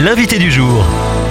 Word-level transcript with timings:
l'invité 0.00 0.38
du 0.38 0.50
jour. 0.50 0.84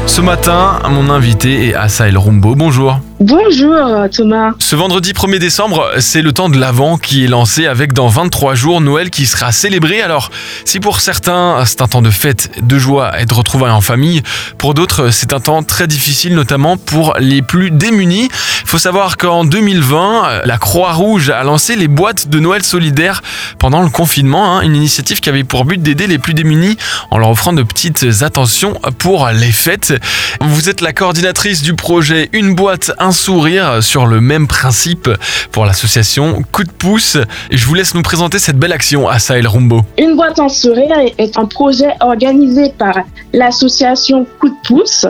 Ce 0.05 0.21
matin, 0.21 0.79
mon 0.89 1.09
invité 1.09 1.67
est 1.67 1.73
Asael 1.73 2.17
Rumbo. 2.17 2.55
Bonjour. 2.55 2.99
Bonjour 3.21 4.07
Thomas. 4.15 4.53
Ce 4.59 4.77
vendredi 4.77 5.11
1er 5.11 5.39
décembre, 5.39 5.91
c'est 5.99 6.21
le 6.21 6.31
temps 6.31 6.47
de 6.47 6.57
l'Avent 6.57 6.97
qui 6.97 7.25
est 7.25 7.27
lancé 7.27 7.67
avec 7.67 7.91
dans 7.91 8.07
23 8.07 8.55
jours 8.55 8.79
Noël 8.79 9.09
qui 9.09 9.25
sera 9.25 9.51
célébré. 9.51 10.01
Alors, 10.01 10.31
si 10.63 10.79
pour 10.79 11.01
certains 11.01 11.61
c'est 11.65 11.81
un 11.81 11.89
temps 11.89 12.01
de 12.01 12.11
fête, 12.11 12.49
de 12.61 12.79
joie 12.79 13.19
et 13.19 13.25
de 13.25 13.33
retrouvailles 13.33 13.73
en 13.73 13.81
famille, 13.81 14.21
pour 14.57 14.73
d'autres 14.73 15.09
c'est 15.09 15.33
un 15.33 15.41
temps 15.41 15.63
très 15.63 15.85
difficile, 15.85 16.33
notamment 16.33 16.77
pour 16.77 17.13
les 17.19 17.41
plus 17.41 17.71
démunis. 17.71 18.29
Il 18.61 18.69
faut 18.69 18.77
savoir 18.77 19.17
qu'en 19.17 19.43
2020, 19.43 20.45
la 20.45 20.57
Croix-Rouge 20.57 21.29
a 21.29 21.43
lancé 21.43 21.75
les 21.75 21.89
boîtes 21.89 22.29
de 22.29 22.39
Noël 22.39 22.63
solidaires 22.63 23.21
pendant 23.57 23.81
le 23.81 23.89
confinement, 23.89 24.59
hein, 24.59 24.61
une 24.61 24.77
initiative 24.77 25.19
qui 25.19 25.27
avait 25.27 25.43
pour 25.43 25.65
but 25.65 25.81
d'aider 25.81 26.07
les 26.07 26.19
plus 26.19 26.33
démunis 26.33 26.77
en 27.11 27.17
leur 27.17 27.31
offrant 27.31 27.51
de 27.51 27.63
petites 27.63 28.05
attentions 28.21 28.79
pour 28.97 29.27
les 29.27 29.51
fêtes. 29.51 29.93
Vous 30.39 30.69
êtes 30.69 30.79
la 30.79 30.93
coordinatrice 30.93 31.63
du 31.63 31.73
projet 31.73 32.29
Une 32.31 32.55
boîte, 32.55 32.93
un 32.97 33.08
sourire 33.11 33.81
sur 33.81 34.05
le 34.05 34.21
même 34.21 34.47
principe 34.47 35.09
pour 35.51 35.65
l'association 35.65 36.43
Coup 36.51 36.63
de 36.63 36.71
pouce. 36.71 37.17
Et 37.51 37.57
je 37.57 37.65
vous 37.65 37.73
laisse 37.73 37.93
nous 37.93 38.01
présenter 38.01 38.39
cette 38.39 38.57
belle 38.57 38.71
action 38.71 39.07
à 39.07 39.19
Sahel 39.19 39.47
Rumbo. 39.47 39.81
Une 39.97 40.15
boîte 40.15 40.39
en 40.39 40.49
sourire 40.49 40.97
est 41.17 41.37
un 41.37 41.45
projet 41.45 41.89
organisé 41.99 42.73
par 42.77 42.99
l'association 43.33 44.25
Coup 44.39 44.49
de 44.49 44.55
pouce 44.65 45.05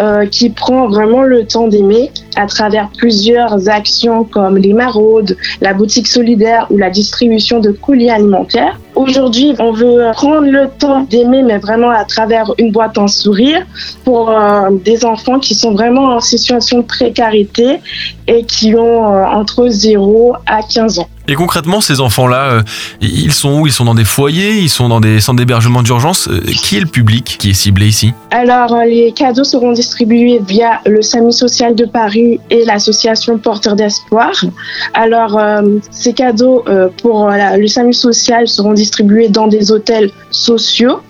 euh, 0.00 0.26
qui 0.26 0.50
prend 0.50 0.86
vraiment 0.86 1.22
le 1.22 1.44
temps 1.44 1.66
d'aimer 1.66 2.12
à 2.36 2.46
travers 2.46 2.88
plusieurs 2.96 3.68
actions 3.68 4.22
comme 4.22 4.56
les 4.56 4.72
maraudes, 4.72 5.36
la 5.60 5.74
boutique 5.74 6.06
solidaire 6.06 6.68
ou 6.70 6.76
la 6.76 6.88
distribution 6.88 7.58
de 7.58 7.72
colis 7.72 8.08
alimentaires. 8.08 8.78
Aujourd'hui, 8.98 9.54
on 9.60 9.70
veut 9.70 10.10
prendre 10.12 10.48
le 10.50 10.68
temps 10.76 11.02
d'aimer, 11.02 11.44
mais 11.44 11.58
vraiment 11.58 11.90
à 11.90 12.04
travers 12.04 12.52
une 12.58 12.72
boîte 12.72 12.98
en 12.98 13.06
sourire 13.06 13.64
pour 14.04 14.28
euh, 14.28 14.70
des 14.72 15.04
enfants 15.04 15.38
qui 15.38 15.54
sont 15.54 15.70
vraiment 15.70 16.16
en 16.16 16.20
situation 16.20 16.78
de 16.78 16.82
précarité 16.82 17.78
et 18.26 18.42
qui 18.42 18.74
ont 18.74 19.14
euh, 19.14 19.24
entre 19.24 19.68
0 19.68 20.34
à 20.46 20.64
15 20.64 20.98
ans. 20.98 21.08
Et 21.30 21.34
concrètement, 21.34 21.82
ces 21.82 22.00
enfants-là, 22.00 22.52
euh, 22.52 22.62
ils 23.02 23.34
sont 23.34 23.60
où? 23.60 23.66
Ils 23.66 23.72
sont 23.72 23.84
dans 23.84 23.94
des 23.94 24.06
foyers? 24.06 24.56
Ils 24.56 24.70
sont 24.70 24.88
dans 24.88 24.98
des 24.98 25.20
centres 25.20 25.36
d'hébergement 25.36 25.82
d'urgence? 25.82 26.26
Euh, 26.26 26.40
Qui 26.40 26.78
est 26.78 26.80
le 26.80 26.86
public 26.86 27.36
qui 27.38 27.50
est 27.50 27.54
ciblé 27.54 27.86
ici? 27.86 28.14
Alors, 28.30 28.74
euh, 28.74 28.84
les 28.86 29.12
cadeaux 29.12 29.44
seront 29.44 29.72
distribués 29.72 30.40
via 30.48 30.80
le 30.86 31.02
SAMI 31.02 31.34
social 31.34 31.74
de 31.74 31.84
Paris 31.84 32.40
et 32.48 32.64
l'association 32.64 33.36
Porteurs 33.36 33.76
d'Espoir. 33.76 34.32
Alors, 34.94 35.38
ces 35.90 36.14
cadeaux 36.14 36.64
pour 37.02 37.28
le 37.30 37.66
SAMI 37.66 37.92
social 37.92 38.48
seront 38.48 38.72
distribués 38.72 39.28
dans 39.28 39.48
des 39.48 39.70
hôtels 39.70 40.10
sociaux. 40.30 41.00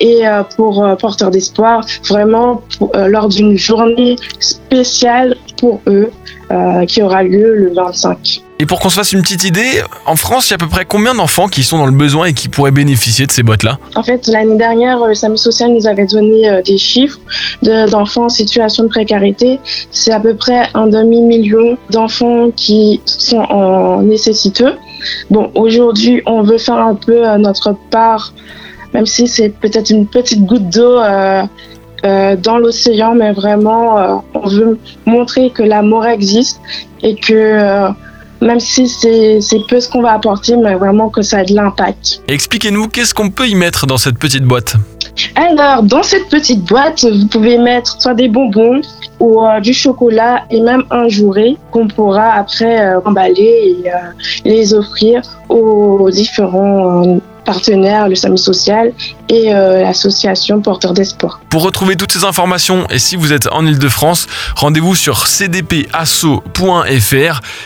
et 0.00 0.22
pour 0.56 0.96
Porteurs 0.98 1.30
d'Espoir, 1.30 1.84
vraiment 2.08 2.62
lors 2.94 3.28
d'une 3.28 3.56
journée 3.56 4.16
spéciale 4.38 5.36
pour 5.58 5.80
eux 5.86 6.10
qui 6.86 7.02
aura 7.02 7.22
lieu 7.22 7.54
le 7.54 7.72
25. 7.74 8.42
Et 8.64 8.66
pour 8.66 8.80
qu'on 8.80 8.88
se 8.88 8.94
fasse 8.94 9.12
une 9.12 9.20
petite 9.20 9.44
idée, 9.44 9.82
en 10.06 10.16
France, 10.16 10.48
il 10.48 10.52
y 10.52 10.54
a 10.54 10.56
à 10.56 10.58
peu 10.58 10.68
près 10.68 10.86
combien 10.86 11.14
d'enfants 11.14 11.48
qui 11.48 11.62
sont 11.62 11.76
dans 11.76 11.84
le 11.84 11.92
besoin 11.92 12.28
et 12.28 12.32
qui 12.32 12.48
pourraient 12.48 12.70
bénéficier 12.70 13.26
de 13.26 13.30
ces 13.30 13.42
boîtes-là? 13.42 13.78
En 13.94 14.02
fait, 14.02 14.26
l'année 14.26 14.56
dernière, 14.56 15.04
le 15.04 15.12
SAMU 15.12 15.36
social 15.36 15.70
nous 15.70 15.86
avait 15.86 16.06
donné 16.06 16.48
euh, 16.48 16.62
des 16.62 16.78
chiffres 16.78 17.18
d'enfants 17.62 18.24
en 18.24 18.28
situation 18.30 18.84
de 18.84 18.88
précarité. 18.88 19.60
C'est 19.90 20.12
à 20.12 20.18
peu 20.18 20.34
près 20.34 20.70
un 20.72 20.86
demi-million 20.86 21.76
d'enfants 21.90 22.52
qui 22.56 23.02
sont 23.04 23.36
en 23.36 24.00
nécessiteux. 24.00 24.72
Bon, 25.28 25.50
aujourd'hui, 25.54 26.22
on 26.24 26.40
veut 26.40 26.56
faire 26.56 26.78
un 26.78 26.94
peu 26.94 27.28
euh, 27.28 27.36
notre 27.36 27.76
part, 27.90 28.32
même 28.94 29.04
si 29.04 29.28
c'est 29.28 29.50
peut-être 29.50 29.90
une 29.90 30.06
petite 30.06 30.42
goutte 30.42 30.70
d'eau. 30.70 31.00
Euh, 31.00 31.42
dans 32.02 32.58
l'océan, 32.58 33.14
mais 33.14 33.32
vraiment, 33.32 34.22
on 34.34 34.46
veut 34.46 34.78
montrer 35.06 35.48
que 35.48 35.62
l'amour 35.62 36.04
existe 36.04 36.60
et 37.02 37.14
que 37.14 37.94
même 38.40 38.60
si 38.60 38.88
c'est 38.88 39.40
peu 39.68 39.80
ce 39.80 39.88
qu'on 39.88 40.02
va 40.02 40.12
apporter, 40.12 40.56
mais 40.56 40.74
vraiment 40.74 41.08
que 41.08 41.22
ça 41.22 41.38
a 41.38 41.44
de 41.44 41.54
l'impact. 41.54 42.22
Expliquez-nous, 42.28 42.88
qu'est-ce 42.88 43.14
qu'on 43.14 43.30
peut 43.30 43.48
y 43.48 43.54
mettre 43.54 43.86
dans 43.86 43.98
cette 43.98 44.18
petite 44.18 44.44
boîte? 44.44 44.74
Alors, 45.36 45.82
dans 45.82 46.02
cette 46.02 46.28
petite 46.28 46.64
boîte, 46.64 47.04
vous 47.04 47.26
pouvez 47.28 47.58
mettre 47.58 48.00
soit 48.00 48.14
des 48.14 48.28
bonbons 48.28 48.80
ou 49.20 49.44
euh, 49.44 49.60
du 49.60 49.72
chocolat 49.72 50.44
et 50.50 50.60
même 50.60 50.82
un 50.90 51.08
jouret 51.08 51.56
qu'on 51.70 51.86
pourra 51.86 52.32
après 52.32 52.80
euh, 52.80 53.00
emballer 53.04 53.76
et 53.84 53.90
euh, 53.90 53.96
les 54.44 54.74
offrir 54.74 55.22
aux 55.48 56.10
différents 56.10 57.20
partenaires, 57.44 58.08
le 58.08 58.14
SAMI 58.14 58.38
social 58.38 58.92
et 59.28 59.54
euh, 59.54 59.82
l'association 59.82 60.60
Porteurs 60.60 60.92
d'Espoir. 60.92 61.40
Pour 61.50 61.62
retrouver 61.62 61.96
toutes 61.96 62.12
ces 62.12 62.24
informations 62.24 62.86
et 62.90 62.98
si 62.98 63.16
vous 63.16 63.32
êtes 63.32 63.48
en 63.52 63.66
Ile-de-France, 63.66 64.26
rendez-vous 64.56 64.94
sur 64.94 65.26
cdpasso.fr. 65.26 66.50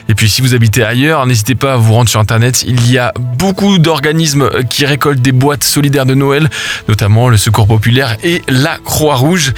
Et 0.09 0.15
puis 0.15 0.29
si 0.29 0.43
vous 0.43 0.55
habitez 0.55 0.83
ailleurs, 0.83 1.27
n'hésitez 1.27 1.55
pas 1.55 1.75
à 1.75 1.77
vous 1.77 1.95
rendre 1.95 2.09
sur 2.09 2.21
Internet. 2.21 2.65
Il 2.67 2.91
y 2.91 2.99
a 2.99 3.13
beaucoup 3.17 3.79
d'organismes 3.79 4.51
qui 4.69 4.85
récoltent 4.87 5.23
des 5.23 5.33
boîtes 5.33 5.65
solidaires 5.65 6.07
de 6.07 6.15
Noël, 6.15 6.49
notamment 6.89 7.29
le 7.29 7.37
Secours 7.37 7.67
Populaire 7.67 8.17
et 8.23 8.43
la 8.49 8.79
Croix-Rouge. 8.79 9.53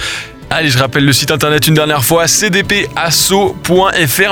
Allez, 0.53 0.69
je 0.69 0.77
rappelle 0.77 1.05
le 1.05 1.13
site 1.13 1.31
internet 1.31 1.65
une 1.67 1.75
dernière 1.75 2.03
fois, 2.03 2.25
cdpasso.fr. 2.27 3.53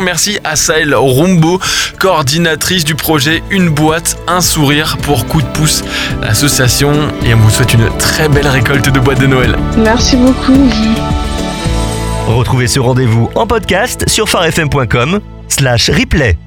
Merci 0.01 0.37
à 0.43 0.57
Saël 0.57 0.93
Rumbo, 0.93 1.61
coordinatrice 1.97 2.83
du 2.83 2.93
projet 2.93 3.41
Une 3.49 3.69
boîte, 3.69 4.17
un 4.27 4.41
sourire 4.41 4.97
pour 5.01 5.27
coup 5.27 5.41
de 5.41 5.47
pouce, 5.47 5.81
l'association. 6.21 6.91
Et 7.25 7.33
on 7.33 7.37
vous 7.37 7.49
souhaite 7.49 7.73
une 7.73 7.87
très 7.97 8.27
belle 8.27 8.47
récolte 8.47 8.89
de 8.89 8.99
boîtes 8.99 9.21
de 9.21 9.27
Noël. 9.27 9.55
Merci 9.77 10.17
beaucoup. 10.17 10.69
Retrouvez 12.27 12.67
ce 12.67 12.81
rendez-vous 12.81 13.29
en 13.35 13.47
podcast 13.47 14.03
sur 14.09 14.27
farfm.com 14.27 15.21
slash 15.47 15.89
replay. 15.89 16.37